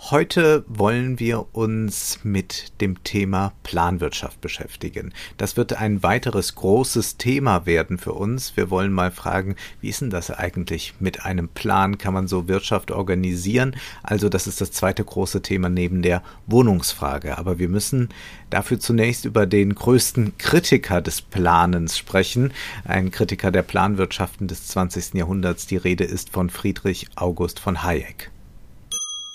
[0.00, 5.12] Heute wollen wir uns mit dem Thema Planwirtschaft beschäftigen.
[5.36, 8.56] Das wird ein weiteres großes Thema werden für uns.
[8.56, 11.98] Wir wollen mal fragen, wie ist denn das eigentlich mit einem Plan?
[11.98, 13.74] Kann man so Wirtschaft organisieren?
[14.02, 17.36] Also das ist das zweite große Thema neben der Wohnungsfrage.
[17.36, 18.08] Aber wir müssen
[18.50, 22.52] dafür zunächst über den größten Kritiker des Planens sprechen.
[22.84, 25.14] Ein Kritiker der Planwirtschaften des 20.
[25.14, 25.66] Jahrhunderts.
[25.66, 28.30] Die Rede ist von Friedrich August von Hayek.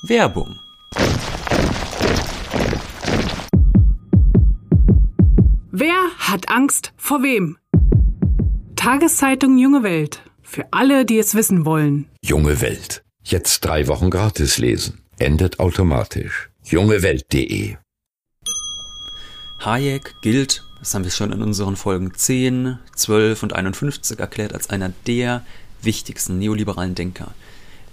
[0.05, 0.59] Werbung.
[5.71, 7.57] Wer hat Angst vor wem?
[8.75, 10.21] Tageszeitung Junge Welt.
[10.41, 12.09] Für alle, die es wissen wollen.
[12.21, 13.05] Junge Welt.
[13.23, 14.99] Jetzt drei Wochen gratis lesen.
[15.19, 16.49] Endet automatisch.
[16.65, 17.77] jungewelt.de
[19.61, 24.69] Hayek gilt, das haben wir schon in unseren Folgen 10, 12 und 51 erklärt, als
[24.69, 25.45] einer der
[25.81, 27.33] wichtigsten neoliberalen Denker.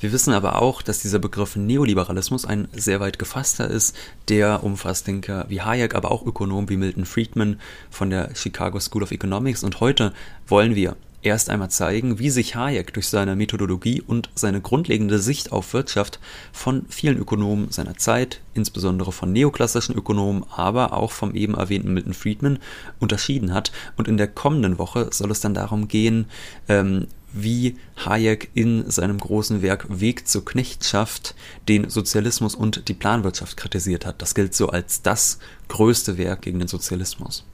[0.00, 3.94] Wir wissen aber auch, dass dieser Begriff Neoliberalismus ein sehr weit gefasster ist.
[4.30, 9.02] Der umfasst Denker wie Hayek, aber auch Ökonomen wie Milton Friedman von der Chicago School
[9.02, 9.62] of Economics.
[9.62, 10.14] Und heute
[10.48, 15.52] wollen wir erst einmal zeigen, wie sich Hayek durch seine Methodologie und seine grundlegende Sicht
[15.52, 16.18] auf Wirtschaft
[16.50, 22.14] von vielen Ökonomen seiner Zeit, insbesondere von neoklassischen Ökonomen, aber auch vom eben erwähnten Milton
[22.14, 22.58] Friedman
[23.00, 23.70] unterschieden hat.
[23.98, 26.24] Und in der kommenden Woche soll es dann darum gehen,
[26.68, 31.34] ähm, wie Hayek in seinem großen Werk Weg zur Knechtschaft
[31.68, 34.20] den Sozialismus und die Planwirtschaft kritisiert hat.
[34.20, 37.44] Das gilt so als das größte Werk gegen den Sozialismus.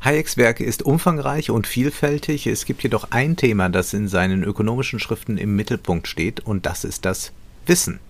[0.00, 2.46] Hayeks Werk ist umfangreich und vielfältig.
[2.46, 6.84] Es gibt jedoch ein Thema, das in seinen ökonomischen Schriften im Mittelpunkt steht, und das
[6.84, 7.32] ist das
[7.66, 8.00] Wissen.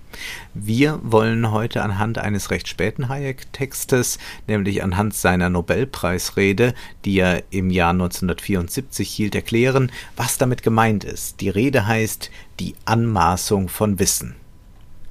[0.55, 7.71] Wir wollen heute anhand eines recht späten Hayek-Textes, nämlich anhand seiner Nobelpreisrede, die er im
[7.71, 11.41] Jahr 1974 hielt, erklären, was damit gemeint ist.
[11.41, 12.31] Die Rede heißt
[12.61, 14.37] die Anmaßung von Wissen.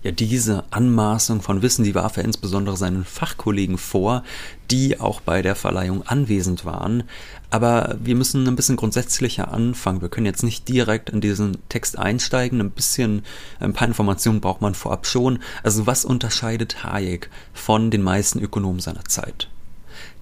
[0.05, 4.23] Ja, diese Anmaßung von Wissen, die warf er insbesondere seinen Fachkollegen vor,
[4.69, 7.05] die auch bei der Verleihung anwesend waren.
[7.49, 10.03] Aber wir müssen ein bisschen grundsätzlicher anfangen.
[10.03, 12.61] Wir können jetzt nicht direkt in diesen Text einsteigen.
[12.61, 13.23] Ein bisschen,
[13.59, 15.39] ein paar Informationen braucht man vorab schon.
[15.63, 19.49] Also was unterscheidet Hayek von den meisten Ökonomen seiner Zeit?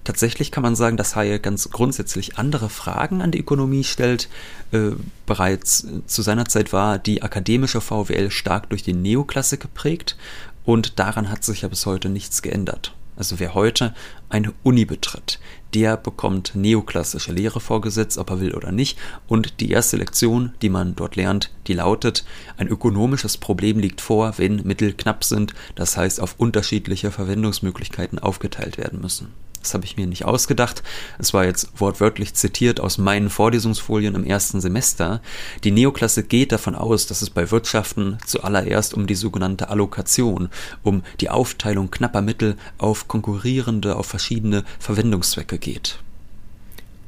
[0.04, 4.28] Tatsächlich kann man sagen, dass Hayek ganz grundsätzlich andere Fragen an die Ökonomie stellt.
[4.70, 4.90] Äh,
[5.24, 10.16] bereits zu seiner Zeit war die akademische VWL stark durch die Neoklassik geprägt
[10.64, 12.94] und daran hat sich ja bis heute nichts geändert.
[13.16, 13.94] Also wer heute
[14.28, 15.38] eine Uni betritt,
[15.72, 18.98] der bekommt neoklassische Lehre vorgesetzt, ob er will oder nicht.
[19.28, 22.24] Und die erste Lektion, die man dort lernt, die lautet,
[22.56, 28.78] ein ökonomisches Problem liegt vor, wenn Mittel knapp sind, das heißt auf unterschiedliche Verwendungsmöglichkeiten aufgeteilt
[28.78, 29.43] werden müssen.
[29.64, 30.82] Das habe ich mir nicht ausgedacht.
[31.18, 35.22] Es war jetzt wortwörtlich zitiert aus meinen Vorlesungsfolien im ersten Semester.
[35.64, 40.50] Die Neoklasse geht davon aus, dass es bei Wirtschaften zuallererst um die sogenannte Allokation,
[40.82, 45.98] um die Aufteilung knapper Mittel auf konkurrierende, auf verschiedene Verwendungszwecke geht.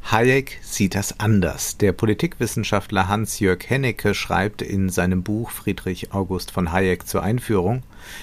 [0.09, 1.79] Hayek sieht das anders.
[1.79, 7.83] Der Politikwissenschaftler Hans-Jörg Hennecke schreibt in seinem Buch Friedrich August von Hayek zur Einführung,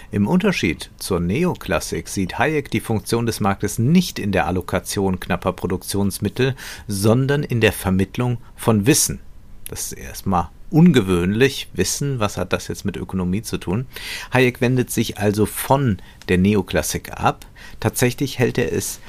[0.09, 5.51] im Unterschied zur Neoklassik sieht Hayek die Funktion des Marktes nicht in der Allokation knapper
[5.51, 6.55] Produktionsmittel,
[6.87, 9.19] sondern in der Vermittlung von Wissen.
[9.67, 11.67] Das ist erstmal ungewöhnlich.
[11.73, 13.87] Wissen, was hat das jetzt mit Ökonomie zu tun?
[14.31, 15.97] Hayek wendet sich also von
[16.29, 17.45] der Neoklassik ab.
[17.81, 19.01] Tatsächlich hält er es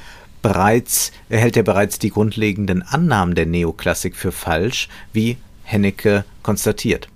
[0.45, 7.07] bereits, hält er bereits die grundlegenden Annahmen der Neoklassik für falsch, wie Hennecke konstatiert.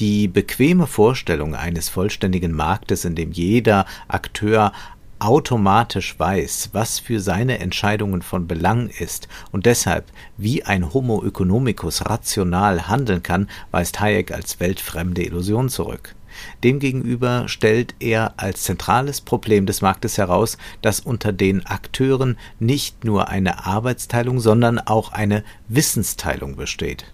[0.00, 4.72] Die bequeme Vorstellung eines vollständigen Marktes, in dem jeder Akteur
[5.20, 10.06] automatisch weiß, was für seine Entscheidungen von Belang ist und deshalb
[10.36, 16.16] wie ein Homo economicus rational handeln kann, weist Hayek als weltfremde Illusion zurück.
[16.64, 23.28] Demgegenüber stellt er als zentrales Problem des Marktes heraus, dass unter den Akteuren nicht nur
[23.28, 27.06] eine Arbeitsteilung, sondern auch eine Wissensteilung besteht.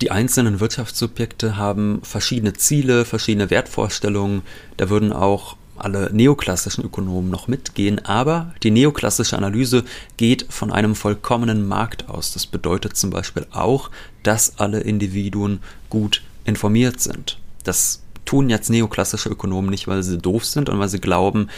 [0.00, 4.42] Die einzelnen Wirtschaftssubjekte haben verschiedene Ziele, verschiedene Wertvorstellungen.
[4.76, 9.84] Da würden auch alle neoklassischen Ökonomen noch mitgehen, aber die neoklassische Analyse
[10.16, 12.32] geht von einem vollkommenen Markt aus.
[12.32, 13.90] Das bedeutet zum Beispiel auch,
[14.22, 17.38] dass alle Individuen gut informiert sind.
[17.64, 21.48] Das tun jetzt neoklassische Ökonomen nicht, weil sie doof sind und weil sie glauben,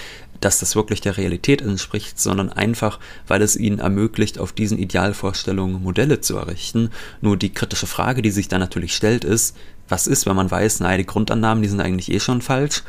[0.41, 5.83] dass das wirklich der Realität entspricht, sondern einfach, weil es ihnen ermöglicht, auf diesen Idealvorstellungen
[5.83, 6.91] Modelle zu errichten.
[7.21, 9.56] Nur die kritische Frage, die sich da natürlich stellt, ist,
[9.89, 12.83] was ist, wenn man weiß, naja, die Grundannahmen, die sind eigentlich eh schon falsch,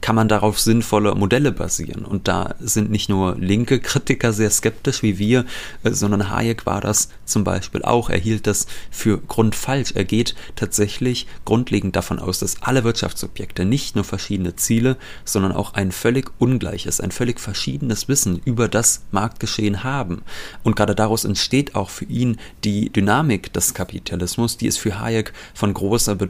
[0.00, 2.04] kann man darauf sinnvolle Modelle basieren.
[2.04, 5.44] Und da sind nicht nur linke Kritiker sehr skeptisch wie wir,
[5.84, 8.10] äh, sondern Hayek war das zum Beispiel auch.
[8.10, 9.92] Er hielt das für grundfalsch.
[9.92, 15.74] Er geht tatsächlich grundlegend davon aus, dass alle Wirtschaftsobjekte nicht nur verschiedene Ziele, sondern auch
[15.74, 20.22] ein völlig ungleiches, ein völlig verschiedenes Wissen über das Marktgeschehen haben.
[20.62, 25.32] Und gerade daraus entsteht auch für ihn die Dynamik des Kapitalismus, die ist für Hayek
[25.54, 26.25] von großer Bedeutung,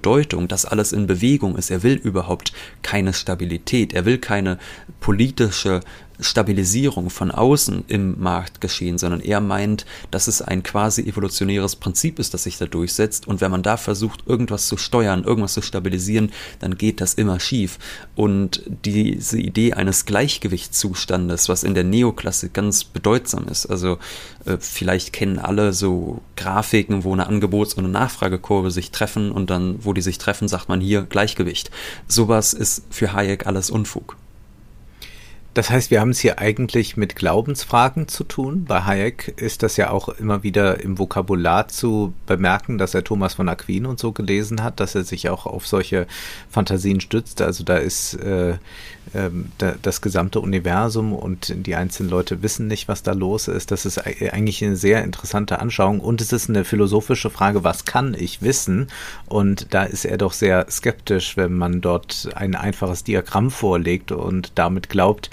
[0.49, 1.71] dass alles in Bewegung ist.
[1.71, 2.53] Er will überhaupt
[2.83, 3.93] keine Stabilität.
[3.93, 4.59] Er will keine
[5.01, 5.81] politische
[6.21, 12.19] Stabilisierung von außen im Markt geschehen, sondern er meint, dass es ein quasi evolutionäres Prinzip
[12.19, 13.29] ist, das sich da durchsetzt.
[13.29, 17.41] Und wenn man da versucht, irgendwas zu steuern, irgendwas zu stabilisieren, dann geht das immer
[17.41, 17.79] schief.
[18.15, 23.99] Und diese Idee eines Gleichgewichtszustandes, was in der Neoklassik ganz bedeutsam ist, also
[24.45, 29.51] äh, vielleicht kennen alle so Grafiken, wo eine Angebots- und eine Nachfragekurve sich treffen und
[29.51, 31.71] dann, wo die sich treffen, sagt man hier Gleichgewicht.
[32.09, 34.17] Sowas ist für Hayek alles Unfug.
[35.57, 38.67] Das heißt, wir haben es hier eigentlich mit Glaubensfragen zu tun.
[38.67, 43.33] Bei Hayek ist das ja auch immer wieder im Vokabular zu bemerken, dass er Thomas
[43.33, 46.09] von Aquin und so gelesen hat, dass er sich auch auf solche
[46.51, 47.41] Fantasien stützt.
[47.41, 48.59] Also da ist äh,
[49.15, 53.71] ähm, das gesamte Universum und die einzelnen Leute wissen nicht, was da los ist.
[53.71, 58.15] Das ist eigentlich eine sehr interessante Anschauung und es ist eine philosophische Frage, was kann
[58.19, 58.89] ich wissen?
[59.27, 64.53] Und da ist er doch sehr skeptisch, wenn man dort ein einfaches Diagramm vorlegt und
[64.57, 65.31] damit glaubt,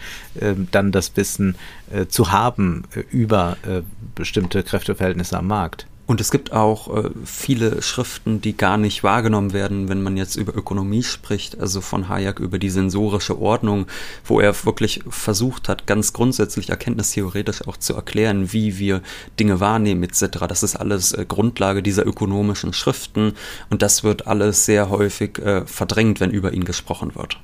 [0.71, 1.56] dann das Wissen
[1.92, 3.81] äh, zu haben äh, über äh,
[4.15, 5.88] bestimmte Kräfteverhältnisse am Markt.
[6.06, 10.36] Und es gibt auch äh, viele Schriften, die gar nicht wahrgenommen werden, wenn man jetzt
[10.36, 13.88] über Ökonomie spricht, also von Hayek über die sensorische Ordnung,
[14.25, 19.01] wo er wirklich versucht hat, ganz grundsätzlich erkenntnistheoretisch auch zu erklären, wie wir
[19.39, 20.39] Dinge wahrnehmen etc.
[20.50, 23.33] Das ist alles äh, Grundlage dieser ökonomischen Schriften
[23.69, 27.39] und das wird alles sehr häufig äh, verdrängt, wenn über ihn gesprochen wird.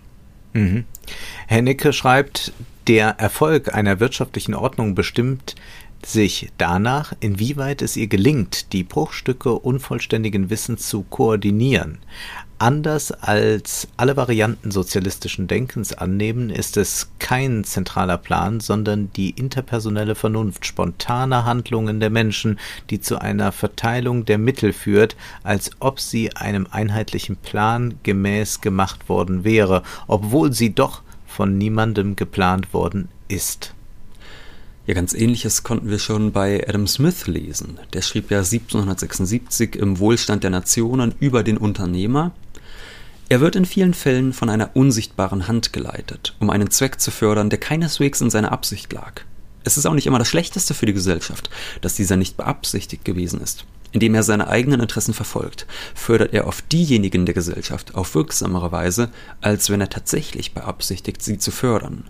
[0.54, 0.86] Mhm.
[1.48, 2.54] Hennecke schreibt,
[2.88, 5.56] der Erfolg einer wirtschaftlichen Ordnung bestimmt
[6.06, 12.00] sich danach, inwieweit es ihr gelingt, die Bruchstücke unvollständigen Wissens zu koordinieren.
[12.62, 20.14] Anders als alle Varianten sozialistischen Denkens annehmen, ist es kein zentraler Plan, sondern die interpersonelle
[20.14, 22.60] Vernunft spontaner Handlungen der Menschen,
[22.90, 29.08] die zu einer Verteilung der Mittel führt, als ob sie einem einheitlichen Plan gemäß gemacht
[29.08, 33.74] worden wäre, obwohl sie doch von niemandem geplant worden ist.
[34.90, 37.80] Ja, ganz ähnliches konnten wir schon bei Adam Smith lesen.
[37.94, 42.32] Der schrieb ja 1776 im Wohlstand der Nationen über den Unternehmer.
[43.32, 47.52] Er wird in vielen Fällen von einer unsichtbaren Hand geleitet, um einen Zweck zu fördern,
[47.52, 49.22] der keineswegs in seiner Absicht lag.
[49.64, 53.40] Es ist auch nicht immer das Schlechteste für die Gesellschaft, dass dieser nicht beabsichtigt gewesen
[53.40, 53.66] ist.
[53.92, 59.12] Indem er seine eigenen Interessen verfolgt, fördert er oft diejenigen der Gesellschaft auf wirksamere Weise,
[59.42, 62.06] als wenn er tatsächlich beabsichtigt, sie zu fördern.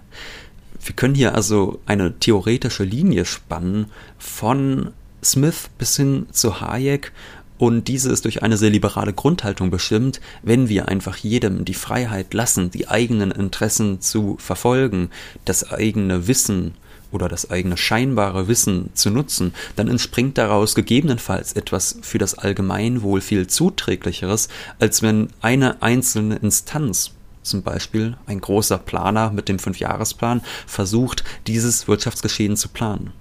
[0.81, 3.87] Wir können hier also eine theoretische Linie spannen
[4.17, 7.11] von Smith bis hin zu Hayek
[7.59, 12.33] und diese ist durch eine sehr liberale Grundhaltung bestimmt, wenn wir einfach jedem die Freiheit
[12.33, 15.09] lassen, die eigenen Interessen zu verfolgen,
[15.43, 16.73] das eigene Wissen
[17.11, 23.19] oder das eigene scheinbare Wissen zu nutzen, dann entspringt daraus gegebenenfalls etwas für das Allgemeinwohl
[23.19, 24.47] viel zuträglicheres,
[24.79, 27.11] als wenn eine einzelne Instanz
[27.43, 33.11] zum Beispiel ein großer Planer mit dem Fünfjahresplan versucht, dieses Wirtschaftsgeschehen zu planen.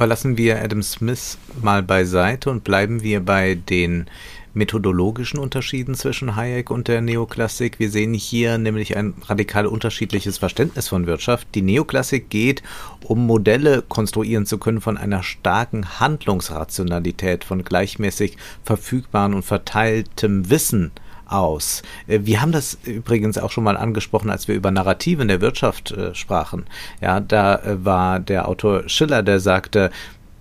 [0.00, 4.06] Aber lassen wir Adam Smith mal beiseite und bleiben wir bei den
[4.54, 7.78] methodologischen Unterschieden zwischen Hayek und der Neoklassik.
[7.78, 11.48] Wir sehen hier nämlich ein radikal unterschiedliches Verständnis von Wirtschaft.
[11.54, 12.62] Die Neoklassik geht,
[13.04, 20.92] um Modelle konstruieren zu können von einer starken Handlungsrationalität, von gleichmäßig verfügbaren und verteiltem Wissen
[21.30, 21.82] aus.
[22.06, 25.40] Äh, wir haben das übrigens auch schon mal angesprochen, als wir über Narrative in der
[25.40, 26.66] Wirtschaft äh, sprachen.
[27.00, 29.90] Ja, da äh, war der Autor Schiller, der sagte,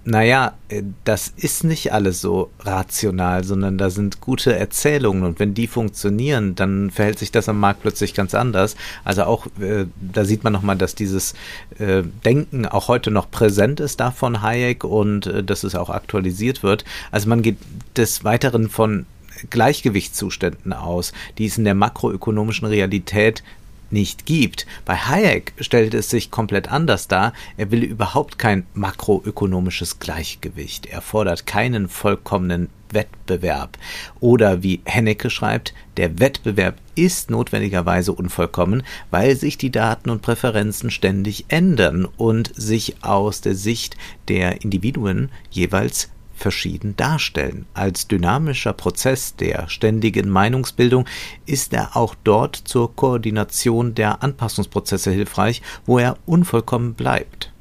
[0.05, 5.53] naja, äh, das ist nicht alles so rational, sondern da sind gute Erzählungen und wenn
[5.53, 8.75] die funktionieren, dann verhält sich das am Markt plötzlich ganz anders.
[9.03, 11.33] Also auch, äh, da sieht man nochmal, dass dieses
[11.77, 15.89] äh, Denken auch heute noch präsent ist da von Hayek und äh, dass es auch
[15.89, 16.85] aktualisiert wird.
[17.11, 17.57] Also man geht
[17.95, 19.05] des Weiteren von
[19.49, 23.43] Gleichgewichtszuständen aus, die es in der makroökonomischen Realität
[23.91, 24.65] nicht gibt.
[24.85, 27.33] Bei Hayek stellt es sich komplett anders dar.
[27.57, 30.85] Er will überhaupt kein makroökonomisches Gleichgewicht.
[30.85, 33.77] Er fordert keinen vollkommenen Wettbewerb.
[34.19, 40.91] Oder wie Hennecke schreibt, der Wettbewerb ist notwendigerweise unvollkommen, weil sich die Daten und Präferenzen
[40.91, 43.95] ständig ändern und sich aus der Sicht
[44.27, 47.65] der Individuen jeweils verschieden darstellen.
[47.73, 51.05] Als dynamischer Prozess der ständigen Meinungsbildung
[51.45, 57.51] ist er auch dort zur Koordination der Anpassungsprozesse hilfreich, wo er unvollkommen bleibt.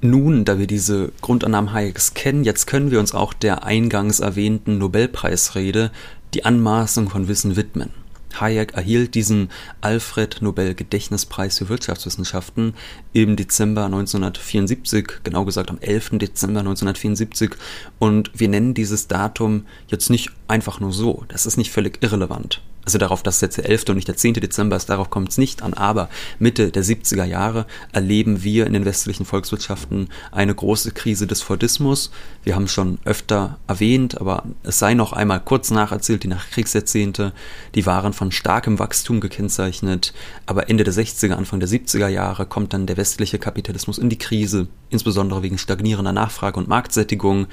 [0.00, 4.78] Nun, da wir diese Grundannahmen Hayeks kennen, jetzt können wir uns auch der eingangs erwähnten
[4.78, 5.90] Nobelpreisrede
[6.32, 7.99] die Anmaßung von Wissen widmen.
[8.38, 12.74] Hayek erhielt diesen Alfred Nobel Gedächtnispreis für Wirtschaftswissenschaften
[13.12, 16.18] im Dezember 1974, genau gesagt am 11.
[16.18, 17.52] Dezember 1974
[17.98, 22.60] und wir nennen dieses Datum jetzt nicht einfach nur so, das ist nicht völlig irrelevant
[22.84, 23.84] also darauf, dass jetzt der 11.
[23.90, 24.34] und nicht der 10.
[24.34, 26.08] Dezember ist, darauf kommt es nicht an, aber
[26.38, 32.10] Mitte der 70er Jahre erleben wir in den westlichen Volkswirtschaften eine große Krise des Fordismus.
[32.42, 37.32] Wir haben schon öfter erwähnt, aber es sei noch einmal kurz nacherzählt, die Nachkriegsjahrzehnte,
[37.74, 40.14] die waren von starkem Wachstum gekennzeichnet,
[40.46, 44.18] aber Ende der 60er, Anfang der 70er Jahre kommt dann der westliche Kapitalismus in die
[44.18, 47.46] Krise, insbesondere wegen stagnierender Nachfrage und Marktsättigung.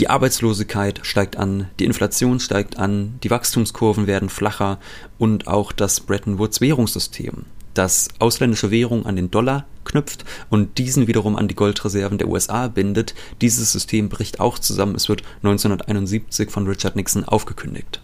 [0.00, 4.78] Die Arbeitslosigkeit steigt an, die Inflation steigt an, die Wachstumskurven werden flacher
[5.18, 7.44] und auch das Bretton Woods Währungssystem,
[7.74, 12.68] das ausländische Währung an den Dollar knüpft und diesen wiederum an die Goldreserven der USA
[12.68, 13.14] bindet.
[13.40, 14.94] Dieses System bricht auch zusammen.
[14.94, 18.00] Es wird 1971 von Richard Nixon aufgekündigt.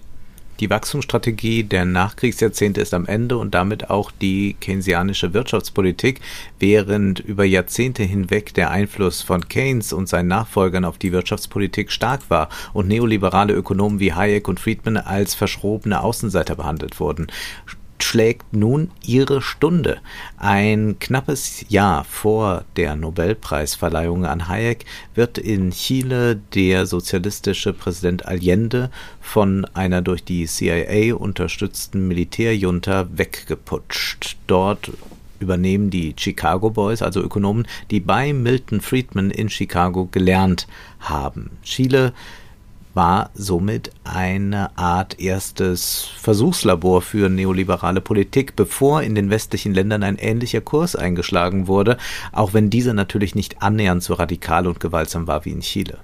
[0.61, 6.21] Die Wachstumsstrategie der Nachkriegsjahrzehnte ist am Ende und damit auch die keynesianische Wirtschaftspolitik,
[6.59, 12.23] während über Jahrzehnte hinweg der Einfluss von Keynes und seinen Nachfolgern auf die Wirtschaftspolitik stark
[12.29, 17.29] war und neoliberale Ökonomen wie Hayek und Friedman als verschrobene Außenseiter behandelt wurden
[18.03, 19.99] schlägt nun ihre Stunde.
[20.37, 28.91] Ein knappes Jahr vor der Nobelpreisverleihung an Hayek wird in Chile der sozialistische Präsident Allende
[29.21, 34.37] von einer durch die CIA unterstützten Militärjunta weggeputscht.
[34.47, 34.91] Dort
[35.41, 40.67] übernehmen die Chicago Boys, also Ökonomen, die bei Milton Friedman in Chicago gelernt
[41.01, 41.51] haben.
[41.63, 42.13] Chile
[42.99, 50.19] war somit eine Art erstes Versuchslabor für neoliberale Politik, bevor in den westlichen Ländern ein
[50.19, 51.97] ähnlicher Kurs eingeschlagen wurde,
[52.33, 55.99] auch wenn dieser natürlich nicht annähernd so radikal und gewaltsam war wie in Chile.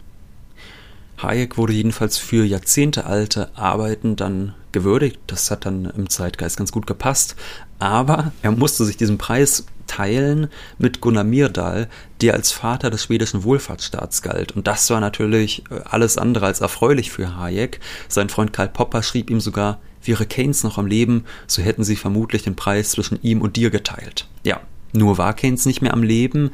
[1.21, 5.19] Hayek wurde jedenfalls für jahrzehntealte Arbeiten dann gewürdigt.
[5.27, 7.37] Das hat dann im Zeitgeist ganz gut gepasst.
[7.79, 11.89] Aber er musste sich diesen Preis teilen mit Gunnar Myrdal,
[12.21, 14.53] der als Vater des schwedischen Wohlfahrtsstaats galt.
[14.53, 17.81] Und das war natürlich äh, alles andere als erfreulich für Hayek.
[18.09, 21.97] Sein Freund Karl Popper schrieb ihm sogar, wäre Keynes noch am Leben, so hätten sie
[21.97, 24.27] vermutlich den Preis zwischen ihm und dir geteilt.
[24.43, 24.61] Ja,
[24.93, 26.51] nur war Keynes nicht mehr am Leben.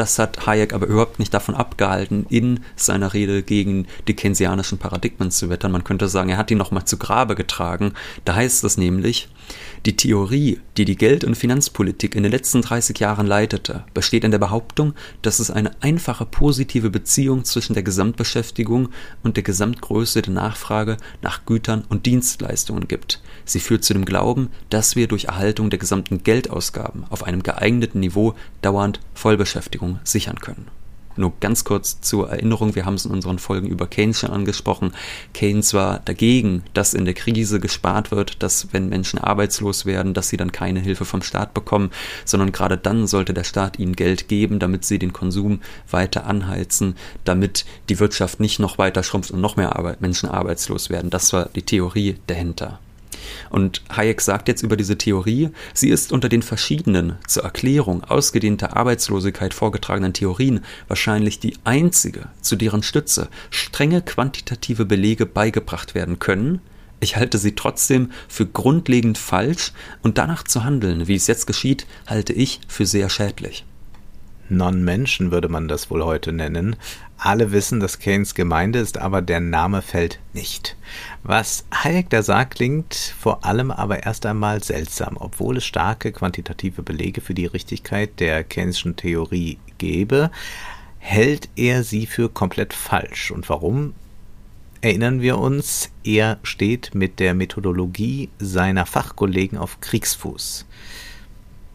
[0.00, 5.30] Das hat Hayek aber überhaupt nicht davon abgehalten, in seiner Rede gegen die keynesianischen Paradigmen
[5.30, 5.72] zu wettern.
[5.72, 7.92] Man könnte sagen, er hat die nochmal zu Grabe getragen.
[8.24, 9.28] Da heißt es nämlich,
[9.84, 14.30] die Theorie, die die Geld- und Finanzpolitik in den letzten 30 Jahren leitete, besteht in
[14.30, 18.88] der Behauptung, dass es eine einfache positive Beziehung zwischen der Gesamtbeschäftigung
[19.22, 23.20] und der Gesamtgröße der Nachfrage nach Gütern und Dienstleistungen gibt.
[23.44, 28.00] Sie führt zu dem Glauben, dass wir durch Erhaltung der gesamten Geldausgaben auf einem geeigneten
[28.00, 30.66] Niveau dauernd Vollbeschäftigung sichern können.
[31.16, 34.92] Nur ganz kurz zur Erinnerung, wir haben es in unseren Folgen über Keynes schon angesprochen.
[35.34, 40.28] Keynes war dagegen, dass in der Krise gespart wird, dass wenn Menschen arbeitslos werden, dass
[40.28, 41.90] sie dann keine Hilfe vom Staat bekommen,
[42.24, 46.96] sondern gerade dann sollte der Staat ihnen Geld geben, damit sie den Konsum weiter anheizen,
[47.24, 51.10] damit die Wirtschaft nicht noch weiter schrumpft und noch mehr Arbeit, Menschen arbeitslos werden.
[51.10, 52.78] Das war die Theorie dahinter.
[53.50, 58.76] Und Hayek sagt jetzt über diese Theorie, sie ist unter den verschiedenen zur Erklärung ausgedehnter
[58.76, 66.60] Arbeitslosigkeit vorgetragenen Theorien wahrscheinlich die einzige, zu deren Stütze strenge quantitative Belege beigebracht werden können,
[67.00, 69.72] ich halte sie trotzdem für grundlegend falsch
[70.02, 73.64] und danach zu handeln, wie es jetzt geschieht, halte ich für sehr schädlich.
[74.50, 76.76] Non-Menschen würde man das wohl heute nennen.
[77.16, 80.76] Alle wissen, dass Keynes Gemeinde ist, aber der Name fällt nicht.
[81.22, 85.16] Was Hayek da sagt, klingt vor allem aber erst einmal seltsam.
[85.18, 90.30] Obwohl es starke quantitative Belege für die Richtigkeit der Keynesischen Theorie gäbe,
[90.98, 93.30] hält er sie für komplett falsch.
[93.30, 93.94] Und warum?
[94.80, 100.64] Erinnern wir uns, er steht mit der Methodologie seiner Fachkollegen auf Kriegsfuß.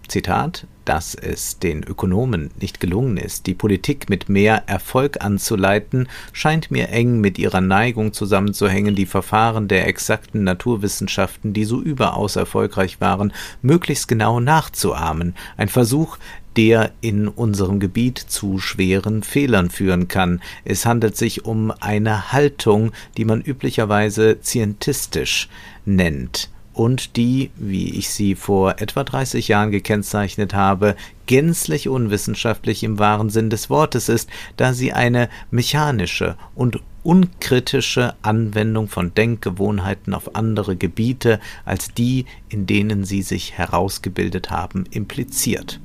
[0.08, 6.72] Zitat, dass es den Ökonomen nicht gelungen ist, die Politik mit mehr Erfolg anzuleiten, scheint
[6.72, 13.02] mir eng mit ihrer Neigung zusammenzuhängen, die Verfahren der exakten Naturwissenschaften, die so überaus erfolgreich
[13.02, 16.18] waren, möglichst genau nachzuahmen, ein Versuch,
[16.56, 20.42] der in unserem Gebiet zu schweren Fehlern führen kann.
[20.64, 25.50] Es handelt sich um eine Haltung, die man üblicherweise zientistisch
[25.84, 33.00] nennt und die, wie ich sie vor etwa 30 Jahren gekennzeichnet habe, gänzlich unwissenschaftlich im
[33.00, 40.36] wahren Sinn des Wortes ist, da sie eine mechanische und unkritische Anwendung von Denkgewohnheiten auf
[40.36, 45.80] andere Gebiete als die, in denen sie sich herausgebildet haben, impliziert.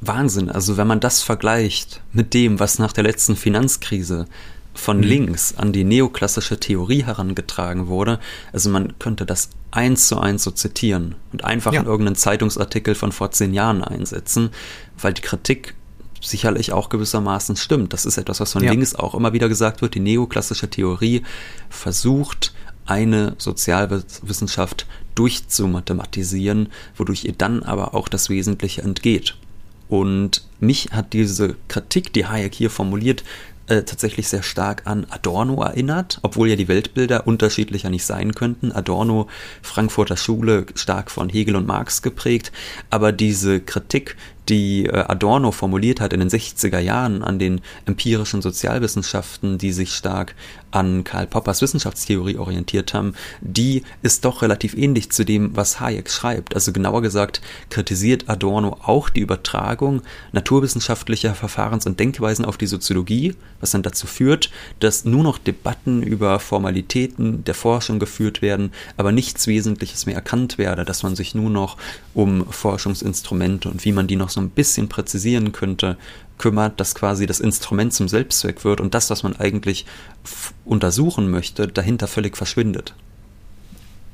[0.00, 4.26] Wahnsinn, also wenn man das vergleicht mit dem, was nach der letzten Finanzkrise
[4.78, 5.02] von mhm.
[5.02, 8.20] links an die neoklassische Theorie herangetragen wurde.
[8.52, 11.80] Also man könnte das eins zu eins so zitieren und einfach ja.
[11.80, 14.50] in irgendeinen Zeitungsartikel von vor zehn Jahren einsetzen,
[15.00, 15.74] weil die Kritik
[16.20, 17.92] sicherlich auch gewissermaßen stimmt.
[17.92, 18.70] Das ist etwas, was von ja.
[18.70, 19.94] links auch immer wieder gesagt wird.
[19.94, 21.22] Die neoklassische Theorie
[21.68, 22.54] versucht,
[22.86, 29.36] eine Sozialwissenschaft durchzumathematisieren, wodurch ihr dann aber auch das Wesentliche entgeht.
[29.88, 33.24] Und mich hat diese Kritik, die Hayek hier formuliert,
[33.68, 38.72] äh, tatsächlich sehr stark an Adorno erinnert, obwohl ja die Weltbilder unterschiedlicher nicht sein könnten.
[38.72, 39.28] Adorno,
[39.62, 42.52] Frankfurter Schule, stark von Hegel und Marx geprägt,
[42.90, 44.16] aber diese Kritik,
[44.48, 49.92] die äh, Adorno formuliert hat in den 60er Jahren an den empirischen Sozialwissenschaften, die sich
[49.92, 50.34] stark
[50.70, 56.10] an Karl Poppers Wissenschaftstheorie orientiert haben, die ist doch relativ ähnlich zu dem, was Hayek
[56.10, 56.54] schreibt.
[56.54, 57.40] Also genauer gesagt
[57.70, 60.02] kritisiert Adorno auch die Übertragung
[60.32, 64.50] naturwissenschaftlicher Verfahrens- und Denkweisen auf die Soziologie, was dann dazu führt,
[64.80, 70.58] dass nur noch Debatten über Formalitäten der Forschung geführt werden, aber nichts Wesentliches mehr erkannt
[70.58, 71.76] werde, dass man sich nur noch
[72.14, 75.96] um Forschungsinstrumente und wie man die noch so ein bisschen präzisieren könnte,
[76.38, 79.84] kümmert, dass quasi das Instrument zum Selbstzweck wird und das, was man eigentlich
[80.64, 82.94] untersuchen möchte, dahinter völlig verschwindet.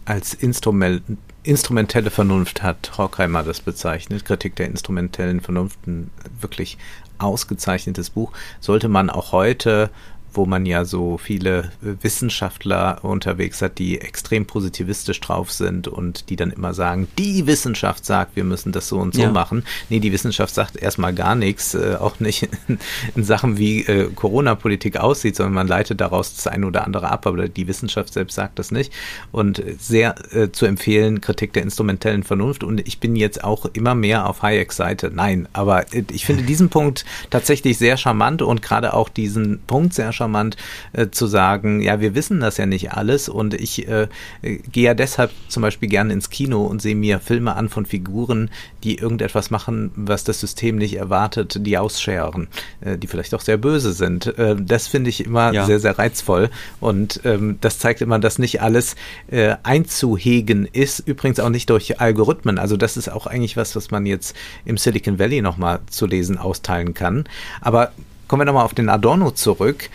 [0.07, 1.03] Als Instrument,
[1.43, 6.79] instrumentelle Vernunft hat Horkheimer das bezeichnet, Kritik der instrumentellen Vernunft, ein wirklich
[7.19, 9.91] ausgezeichnetes Buch, sollte man auch heute
[10.35, 16.37] wo man ja so viele Wissenschaftler unterwegs hat, die extrem positivistisch drauf sind und die
[16.37, 19.31] dann immer sagen, die Wissenschaft sagt, wir müssen das so und so ja.
[19.31, 19.65] machen.
[19.89, 22.79] Nee, die Wissenschaft sagt erstmal gar nichts, äh, auch nicht in,
[23.15, 27.27] in Sachen, wie äh, Corona-Politik aussieht, sondern man leitet daraus das eine oder andere ab,
[27.27, 28.93] aber die Wissenschaft selbst sagt das nicht.
[29.33, 32.65] Und sehr äh, zu empfehlen, Kritik der instrumentellen Vernunft.
[32.65, 35.11] Und ich bin jetzt auch immer mehr auf Hayeks Seite.
[35.15, 39.95] Nein, aber äh, ich finde diesen Punkt tatsächlich sehr charmant und gerade auch diesen Punkt
[39.95, 40.57] sehr charmant charmant
[40.93, 44.09] äh, zu sagen, ja, wir wissen das ja nicht alles und ich äh,
[44.43, 48.51] gehe ja deshalb zum Beispiel gerne ins Kino und sehe mir Filme an von Figuren,
[48.83, 52.49] die irgendetwas machen, was das System nicht erwartet, die ausscheren,
[52.81, 54.27] äh, die vielleicht auch sehr böse sind.
[54.39, 55.67] Äh, das finde ich immer ja.
[55.67, 58.97] sehr, sehr reizvoll und ähm, das zeigt immer, dass nicht alles
[59.31, 62.59] äh, einzuhegen ist, übrigens auch nicht durch Algorithmen.
[62.59, 64.35] Also das ist auch eigentlich was, was man jetzt
[64.65, 67.25] im Silicon Valley nochmal zu lesen austeilen kann.
[67.61, 67.93] Aber
[68.29, 69.91] kommen wir nochmal auf den Adorno zurück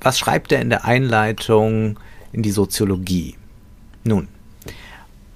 [0.00, 1.98] was schreibt er in der Einleitung
[2.32, 3.36] in die Soziologie?
[4.04, 4.28] Nun,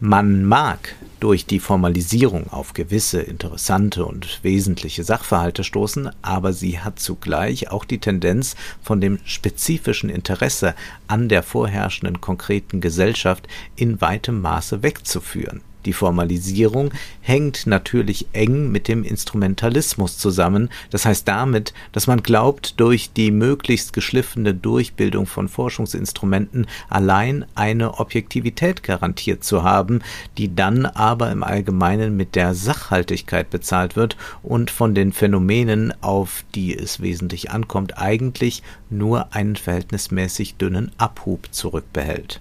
[0.01, 6.99] man mag durch die Formalisierung auf gewisse interessante und wesentliche Sachverhalte stoßen, aber sie hat
[6.99, 10.75] zugleich auch die Tendenz, von dem spezifischen Interesse
[11.07, 15.63] an der vorherrschenden konkreten Gesellschaft in weitem Maße wegzuführen.
[15.87, 22.81] Die Formalisierung hängt natürlich eng mit dem Instrumentalismus zusammen, das heißt damit, dass man glaubt,
[22.81, 30.01] durch die möglichst geschliffene Durchbildung von Forschungsinstrumenten allein eine Objektivität garantiert zu haben,
[30.39, 36.45] die dann aber im Allgemeinen mit der Sachhaltigkeit bezahlt wird und von den Phänomenen, auf
[36.55, 42.41] die es wesentlich ankommt, eigentlich nur einen verhältnismäßig dünnen Abhub zurückbehält.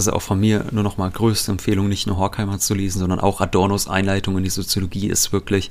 [0.00, 3.20] Also auch von mir nur noch mal größte Empfehlung, nicht nur Horkheimer zu lesen, sondern
[3.20, 5.70] auch Adornos Einleitung in die Soziologie ist wirklich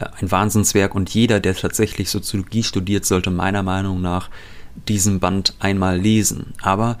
[0.00, 4.30] äh, ein Wahnsinnswerk und jeder, der tatsächlich Soziologie studiert, sollte meiner Meinung nach
[4.88, 6.54] diesen Band einmal lesen.
[6.60, 6.98] Aber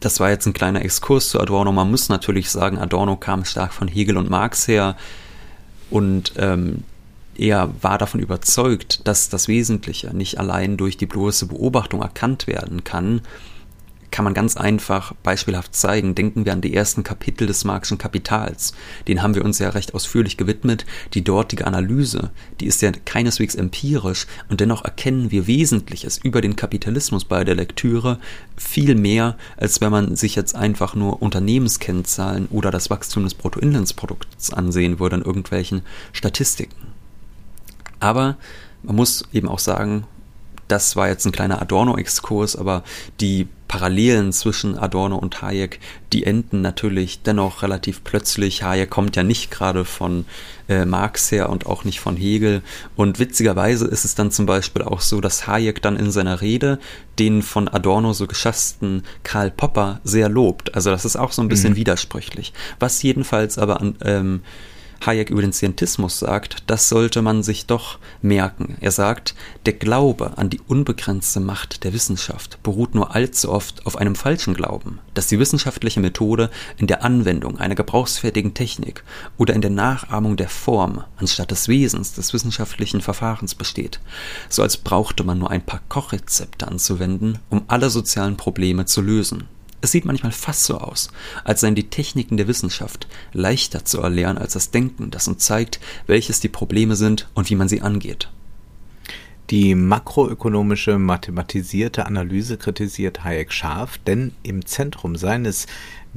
[0.00, 1.72] das war jetzt ein kleiner Exkurs zu Adorno.
[1.72, 4.96] Man muss natürlich sagen, Adorno kam stark von Hegel und Marx her
[5.90, 6.84] und ähm,
[7.36, 12.82] er war davon überzeugt, dass das Wesentliche nicht allein durch die bloße Beobachtung erkannt werden
[12.82, 13.20] kann,
[14.10, 16.14] kann man ganz einfach beispielhaft zeigen.
[16.14, 18.72] Denken wir an die ersten Kapitel des Marxischen Kapitals.
[19.08, 20.86] Den haben wir uns ja recht ausführlich gewidmet.
[21.14, 26.56] Die dortige Analyse, die ist ja keineswegs empirisch und dennoch erkennen wir Wesentliches über den
[26.56, 28.18] Kapitalismus bei der Lektüre
[28.56, 34.52] viel mehr, als wenn man sich jetzt einfach nur Unternehmenskennzahlen oder das Wachstum des Bruttoinlandsprodukts
[34.52, 36.76] ansehen würde in irgendwelchen Statistiken.
[38.00, 38.36] Aber
[38.82, 40.04] man muss eben auch sagen,
[40.68, 42.82] das war jetzt ein kleiner Adorno-Exkurs, aber
[43.20, 45.80] die Parallelen zwischen Adorno und Hayek,
[46.12, 48.62] die enden natürlich dennoch relativ plötzlich.
[48.62, 50.24] Hayek kommt ja nicht gerade von
[50.68, 52.62] äh, Marx her und auch nicht von Hegel.
[52.94, 56.78] Und witzigerweise ist es dann zum Beispiel auch so, dass Hayek dann in seiner Rede
[57.18, 60.74] den von Adorno so geschassten Karl Popper sehr lobt.
[60.74, 61.76] Also das ist auch so ein bisschen mhm.
[61.76, 62.52] widersprüchlich.
[62.78, 64.42] Was jedenfalls aber an ähm,
[65.04, 68.76] Hayek über den Scientismus sagt, das sollte man sich doch merken.
[68.80, 73.96] Er sagt, der Glaube an die unbegrenzte Macht der Wissenschaft beruht nur allzu oft auf
[73.96, 79.04] einem falschen Glauben, dass die wissenschaftliche Methode in der Anwendung einer gebrauchsfertigen Technik
[79.36, 84.00] oder in der Nachahmung der Form anstatt des Wesens des wissenschaftlichen Verfahrens besteht,
[84.48, 89.48] so als brauchte man nur ein paar Kochrezepte anzuwenden, um alle sozialen Probleme zu lösen.
[89.86, 91.10] Es sieht manchmal fast so aus,
[91.44, 95.78] als seien die Techniken der Wissenschaft leichter zu erlernen als das Denken, das uns zeigt,
[96.08, 98.28] welches die Probleme sind und wie man sie angeht.
[99.50, 105.68] Die makroökonomische mathematisierte Analyse kritisiert Hayek scharf, denn im Zentrum seines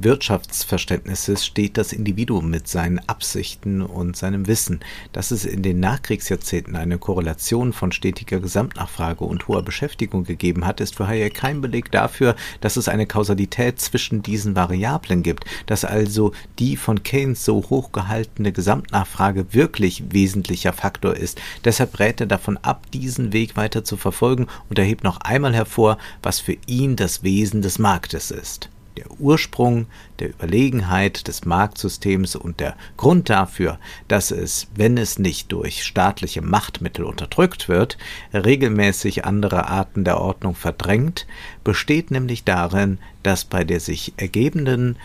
[0.02, 4.80] Wirtschaftsverständnisses steht das Individuum mit seinen Absichten und seinem Wissen.
[5.12, 10.80] Dass es in den Nachkriegsjahrzehnten eine Korrelation von stetiger Gesamtnachfrage und hoher Beschäftigung gegeben hat,
[10.80, 15.84] ist für Hayek kein Beleg dafür, dass es eine Kausalität zwischen diesen Variablen gibt, dass
[15.84, 21.40] also die von Keynes so hochgehaltene Gesamtnachfrage wirklich wesentlicher Faktor ist.
[21.64, 25.98] Deshalb rät er davon ab, diesen Weg weiter zu verfolgen und erhebt noch einmal hervor,
[26.22, 29.86] was für ihn das Wesen des Marktes ist der Ursprung
[30.18, 36.42] der Überlegenheit des Marktsystems und der Grund dafür, dass es, wenn es nicht durch staatliche
[36.42, 37.98] Machtmittel unterdrückt wird,
[38.32, 41.26] regelmäßig andere Arten der Ordnung verdrängt,
[41.64, 44.96] besteht nämlich darin, dass bei der sich ergebenden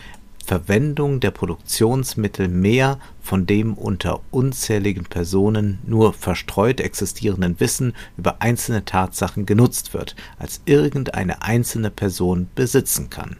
[0.46, 8.84] Verwendung der Produktionsmittel mehr von dem unter unzähligen Personen nur verstreut existierenden Wissen über einzelne
[8.84, 13.36] Tatsachen genutzt wird, als irgendeine einzelne Person besitzen kann.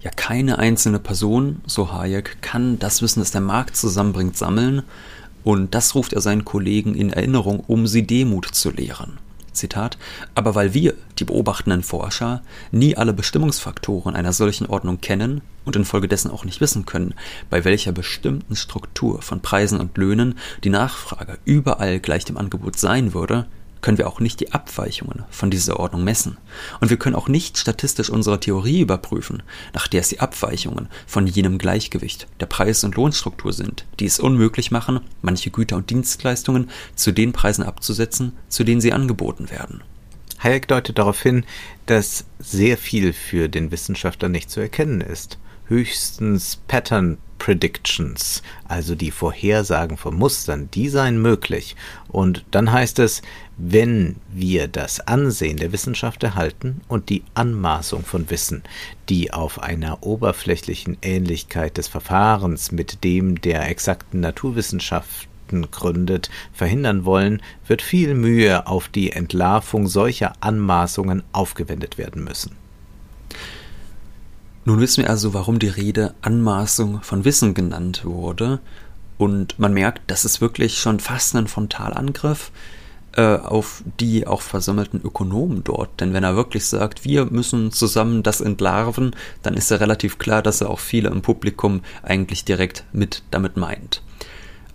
[0.00, 4.82] Ja, keine einzelne Person, so Hayek, kann das Wissen, das der Markt zusammenbringt, sammeln,
[5.42, 9.18] und das ruft er seinen Kollegen in Erinnerung, um sie Demut zu lehren.
[9.52, 9.98] Zitat,
[10.36, 16.30] aber weil wir, die beobachtenden Forscher, nie alle Bestimmungsfaktoren einer solchen Ordnung kennen und infolgedessen
[16.30, 17.14] auch nicht wissen können,
[17.50, 23.14] bei welcher bestimmten Struktur von Preisen und Löhnen die Nachfrage überall gleich dem Angebot sein
[23.14, 23.46] würde,
[23.80, 26.36] können wir auch nicht die Abweichungen von dieser Ordnung messen.
[26.80, 29.42] Und wir können auch nicht statistisch unsere Theorie überprüfen,
[29.74, 34.20] nach der es die Abweichungen von jenem Gleichgewicht der Preis- und Lohnstruktur sind, die es
[34.20, 39.82] unmöglich machen, manche Güter und Dienstleistungen zu den Preisen abzusetzen, zu denen sie angeboten werden.
[40.40, 41.44] Hayek deutet darauf hin,
[41.86, 45.38] dass sehr viel für den Wissenschaftler nicht zu erkennen ist.
[45.66, 51.76] Höchstens Pattern Predictions, also die Vorhersagen von Mustern, die seien möglich.
[52.08, 53.22] Und dann heißt es,
[53.58, 58.62] wenn wir das Ansehen der Wissenschaft erhalten und die Anmaßung von Wissen,
[59.08, 67.42] die auf einer oberflächlichen Ähnlichkeit des Verfahrens mit dem der exakten Naturwissenschaften gründet, verhindern wollen,
[67.66, 72.52] wird viel Mühe auf die Entlarvung solcher Anmaßungen aufgewendet werden müssen.
[74.64, 78.60] Nun wissen wir also, warum die Rede Anmaßung von Wissen genannt wurde,
[79.16, 82.52] und man merkt, das ist wirklich schon fast ein Frontalangriff
[83.18, 86.00] äh, auf die auch versammelten Ökonomen dort.
[86.00, 89.10] Denn wenn er wirklich sagt, wir müssen zusammen das entlarven,
[89.42, 93.56] dann ist ja relativ klar, dass er auch viele im Publikum eigentlich direkt mit damit
[93.56, 94.04] meint.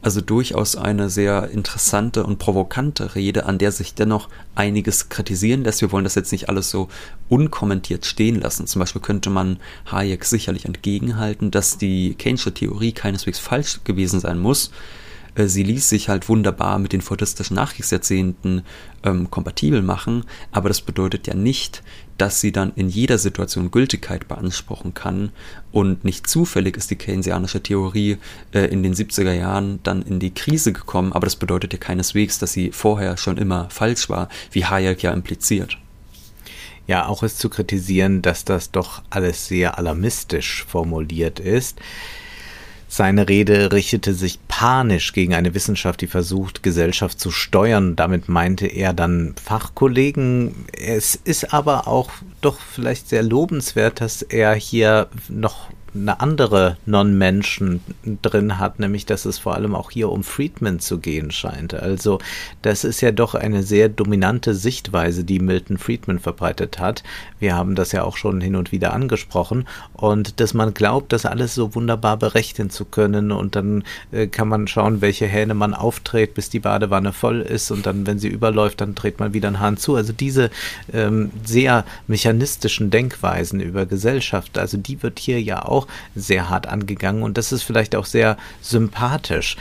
[0.01, 5.79] Also durchaus eine sehr interessante und provokante Rede, an der sich dennoch einiges kritisieren lässt.
[5.79, 6.89] Wir wollen das jetzt nicht alles so
[7.29, 8.67] unkommentiert stehen lassen.
[8.67, 9.57] Zum Beispiel könnte man
[9.89, 14.71] Hayek sicherlich entgegenhalten, dass die Keynesche Theorie keineswegs falsch gewesen sein muss,
[15.35, 18.63] äh, sie ließ sich halt wunderbar mit den fordistischen Nachkriegsjahrzehnten
[19.03, 21.83] ähm, kompatibel machen, aber das bedeutet ja nicht,
[22.17, 25.31] dass sie dann in jeder Situation Gültigkeit beanspruchen kann
[25.71, 28.17] und nicht zufällig ist die keynesianische Theorie
[28.53, 32.39] äh, in den 70er Jahren dann in die Krise gekommen, aber das bedeutet ja keineswegs,
[32.39, 35.77] dass sie vorher schon immer falsch war, wie Hayek ja impliziert.
[36.85, 41.79] Ja, auch ist zu kritisieren, dass das doch alles sehr alarmistisch formuliert ist.
[42.95, 47.95] Seine Rede richtete sich panisch gegen eine Wissenschaft, die versucht, Gesellschaft zu steuern.
[47.95, 50.67] Damit meinte er dann Fachkollegen.
[50.71, 57.81] Es ist aber auch doch vielleicht sehr lobenswert, dass er hier noch eine andere Non-Menschen
[58.21, 61.73] drin hat, nämlich dass es vor allem auch hier um Friedman zu gehen scheint.
[61.73, 62.19] Also
[62.61, 67.03] das ist ja doch eine sehr dominante Sichtweise, die Milton Friedman verbreitet hat.
[67.39, 71.25] Wir haben das ja auch schon hin und wieder angesprochen und dass man glaubt, das
[71.25, 75.73] alles so wunderbar berechnen zu können und dann äh, kann man schauen, welche Hähne man
[75.73, 79.47] auftritt, bis die Badewanne voll ist und dann, wenn sie überläuft, dann dreht man wieder
[79.47, 79.95] einen Hahn zu.
[79.95, 80.49] Also diese
[80.91, 85.82] ähm, sehr mechanistischen Denkweisen über Gesellschaft, also die wird hier ja auch
[86.15, 89.57] sehr hart angegangen und das ist vielleicht auch sehr sympathisch.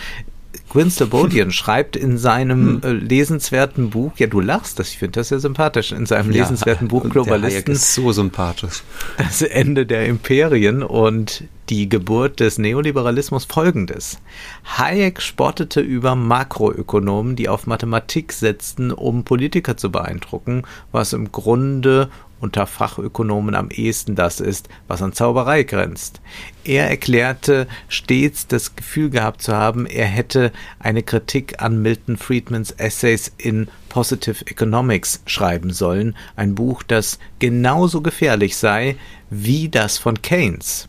[0.69, 2.91] Gwyn Slobodian schreibt in seinem hm.
[2.91, 6.43] äh, lesenswerten Buch, ja du lachst, das, ich finde das sehr sympathisch, in seinem ja,
[6.43, 7.75] lesenswerten Buch Globalisten.
[7.75, 8.83] ist so sympathisch.
[9.19, 14.19] Das Ende der Imperien und die Geburt des Neoliberalismus folgendes.
[14.65, 22.11] Hayek spottete über Makroökonomen, die auf Mathematik setzten, um Politiker zu beeindrucken, was im Grunde
[22.43, 26.21] unter Fachökonomen am ehesten das ist, was an Zauberei grenzt.
[26.65, 32.73] Er erklärte stets das Gefühl gehabt zu haben, er hätte eine Kritik an Milton Friedmans
[32.73, 38.97] Essays in Positive Economics schreiben sollen, ein Buch, das genauso gefährlich sei
[39.31, 40.89] wie das von Keynes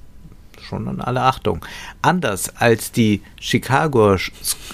[0.73, 1.63] schon an alle Achtung.
[2.01, 4.19] Anders als die Chicagoer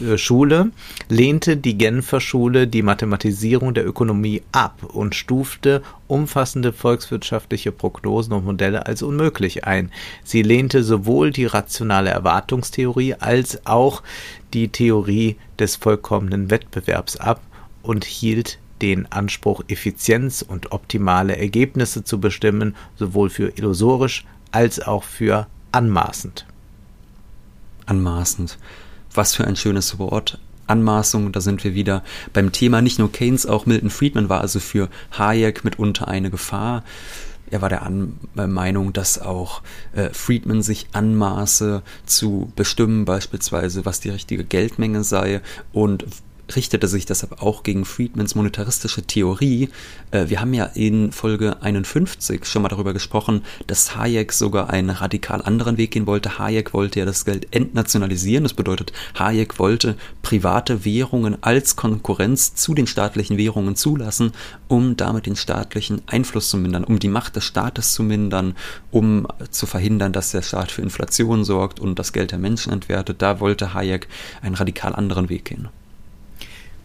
[0.02, 0.72] äh, Schule
[1.10, 8.46] lehnte die Genfer Schule die Mathematisierung der Ökonomie ab und stufte umfassende volkswirtschaftliche Prognosen und
[8.46, 9.92] Modelle als unmöglich ein.
[10.24, 14.02] Sie lehnte sowohl die rationale Erwartungstheorie als auch
[14.54, 17.42] die Theorie des vollkommenen Wettbewerbs ab
[17.84, 25.04] und hielt den Anspruch, Effizienz und optimale Ergebnisse zu bestimmen, sowohl für illusorisch als auch
[25.04, 26.46] für anmaßend.
[27.86, 28.58] Anmaßend.
[29.14, 30.40] Was für ein schönes Wort.
[30.68, 32.82] Anmaßung, da sind wir wieder beim Thema.
[32.82, 36.84] Nicht nur Keynes, auch Milton Friedman war also für Hayek mitunter eine Gefahr.
[37.50, 44.00] Er war der An Meinung, dass auch äh, Friedman sich anmaße zu bestimmen, beispielsweise was
[44.00, 45.42] die richtige Geldmenge sei
[45.74, 46.06] und
[46.56, 49.70] richtete sich deshalb auch gegen Friedmans monetaristische Theorie.
[50.12, 54.90] Äh, wir haben ja in Folge 51 schon mal darüber gesprochen, dass Hayek sogar einen
[54.90, 56.40] radikal anderen Weg gehen wollte.
[56.40, 58.44] Hayek wollte ja das Geld entnationalisieren.
[58.44, 64.32] Das bedeutet, Hayek wollte private Währungen als Konkurrenz zu den staatlichen Währungen zulassen,
[64.68, 68.56] um damit den staatlichen Einfluss zu mindern, um die Macht des Staates zu mindern,
[68.92, 73.22] um zu verhindern, dass der Staat für Inflation sorgt und das Geld der Menschen entwertet.
[73.22, 74.08] Da wollte Hayek
[74.42, 75.70] einen radikal anderen Weg gehen.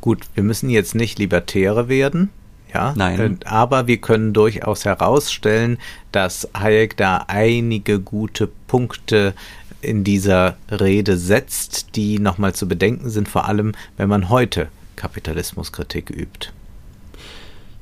[0.05, 2.29] Gut, wir müssen jetzt nicht Libertäre werden,
[2.75, 3.39] ja, Nein.
[3.47, 5.79] Aber wir können durchaus herausstellen,
[6.13, 9.33] dass Hayek da einige gute Punkte
[9.81, 16.11] in dieser Rede setzt, die nochmal zu bedenken sind, vor allem wenn man heute Kapitalismuskritik
[16.11, 16.51] übt.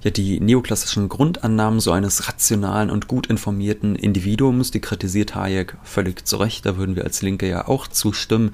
[0.04, 6.24] Ja, die neoklassischen Grundannahmen so eines rationalen und gut informierten Individuums, die kritisiert Hayek völlig
[6.24, 8.52] zu Recht, da würden wir als Linke ja auch zustimmen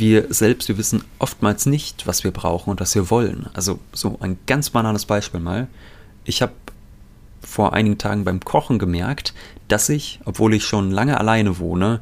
[0.00, 3.48] wir selbst, wir wissen oftmals nicht, was wir brauchen und was wir wollen.
[3.54, 5.68] Also so ein ganz banales Beispiel mal.
[6.24, 6.52] Ich habe
[7.40, 9.34] vor einigen Tagen beim Kochen gemerkt,
[9.68, 12.00] dass ich, obwohl ich schon lange alleine wohne,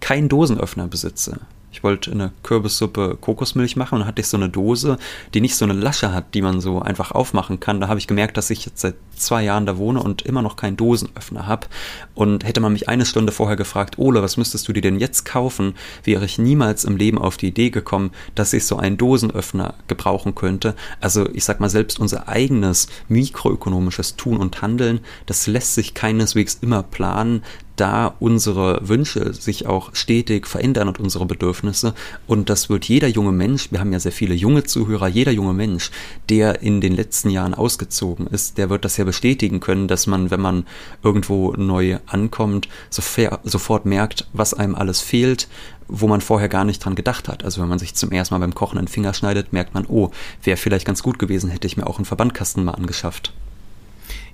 [0.00, 1.40] keinen Dosenöffner besitze.
[1.72, 4.98] Ich wollte eine Kürbissuppe Kokosmilch machen und hatte ich so eine Dose,
[5.34, 7.80] die nicht so eine Lasche hat, die man so einfach aufmachen kann.
[7.80, 10.56] Da habe ich gemerkt, dass ich jetzt seit zwei Jahren da wohne und immer noch
[10.56, 11.68] keinen Dosenöffner habe.
[12.14, 15.24] Und hätte man mich eine Stunde vorher gefragt, Ole, was müsstest du dir denn jetzt
[15.24, 19.74] kaufen, wäre ich niemals im Leben auf die Idee gekommen, dass ich so einen Dosenöffner
[19.86, 20.74] gebrauchen könnte.
[21.00, 26.58] Also ich sag mal, selbst unser eigenes mikroökonomisches Tun und Handeln, das lässt sich keineswegs
[26.62, 27.42] immer planen
[27.80, 31.94] da unsere Wünsche sich auch stetig verändern und unsere Bedürfnisse.
[32.26, 35.54] Und das wird jeder junge Mensch, wir haben ja sehr viele junge Zuhörer, jeder junge
[35.54, 35.90] Mensch,
[36.28, 40.30] der in den letzten Jahren ausgezogen ist, der wird das ja bestätigen können, dass man,
[40.30, 40.66] wenn man
[41.02, 45.48] irgendwo neu ankommt, sofort merkt, was einem alles fehlt,
[45.88, 47.44] wo man vorher gar nicht dran gedacht hat.
[47.44, 50.10] Also wenn man sich zum ersten Mal beim Kochen einen Finger schneidet, merkt man, oh,
[50.44, 53.32] wäre vielleicht ganz gut gewesen, hätte ich mir auch einen Verbandkasten mal angeschafft.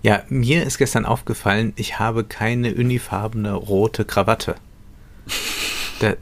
[0.03, 4.57] Ja, mir ist gestern aufgefallen, ich habe keine unifarbene rote Krawatte.
[6.01, 6.19] Der,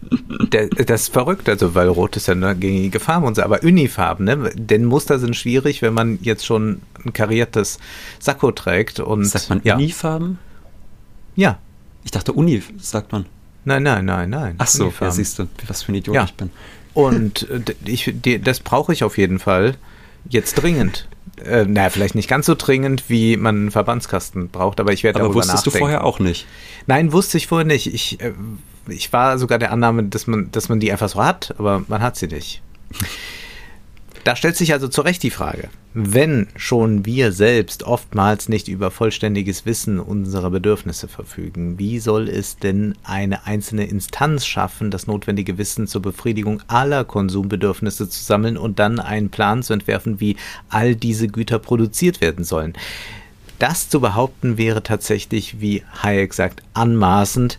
[0.53, 3.65] der, das ist verrückt, also weil Rot ist ja eine gängige Farbe und so, aber
[3.65, 4.53] Unifarben, ne?
[4.55, 7.79] Denn Muster sind schwierig, wenn man jetzt schon ein kariertes
[8.21, 9.25] Sakko trägt und.
[9.25, 9.75] Sagt man ja.
[9.75, 10.39] Unifarben?
[11.35, 11.59] Ja.
[12.05, 13.27] Ich dachte Uni, sagt man.
[13.65, 14.55] Nein, nein, nein, nein.
[14.59, 16.25] Ach so, ja, siehst du, was für ein Idiot ja.
[16.25, 16.51] ich bin.
[16.93, 19.77] Und äh, ich, das brauche ich auf jeden Fall
[20.29, 21.09] jetzt dringend.
[21.45, 25.19] Äh, naja, vielleicht nicht ganz so dringend, wie man einen Verbandskasten braucht, aber ich werde
[25.19, 25.79] aber darüber wusstest nachdenken.
[25.79, 26.47] du vorher auch nicht?
[26.87, 27.93] Nein, wusste ich vorher nicht.
[27.93, 28.33] Ich, äh,
[28.89, 32.03] ich war sogar der Annahme, dass man, dass man die einfach so hat, aber man
[32.03, 32.63] hat sie nicht.
[34.25, 38.91] Da stellt sich also zu Recht die Frage, wenn schon wir selbst oftmals nicht über
[38.91, 45.59] vollständiges Wissen unserer Bedürfnisse verfügen, wie soll es denn eine einzelne Instanz schaffen, das notwendige
[45.59, 50.37] Wissen zur Befriedigung aller Konsumbedürfnisse zu sammeln und dann einen Plan zu entwerfen, wie
[50.71, 52.73] all diese Güter produziert werden sollen?
[53.59, 57.59] Das zu behaupten wäre tatsächlich, wie Hayek sagt, anmaßend,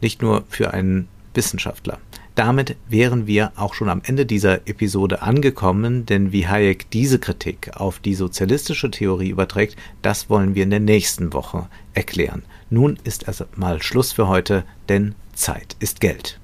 [0.00, 2.00] nicht nur für einen Wissenschaftler.
[2.34, 7.76] Damit wären wir auch schon am Ende dieser Episode angekommen, denn wie Hayek diese Kritik
[7.76, 12.42] auf die sozialistische Theorie überträgt, das wollen wir in der nächsten Woche erklären.
[12.70, 16.40] Nun ist erst mal Schluss für heute, denn Zeit ist Geld.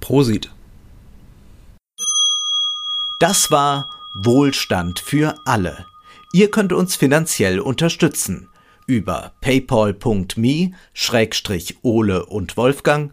[0.00, 0.50] Prosit.
[3.18, 5.86] Das war Wohlstand für alle.
[6.34, 8.48] Ihr könnt uns finanziell unterstützen
[8.88, 13.12] über paypal.me-ole und Wolfgang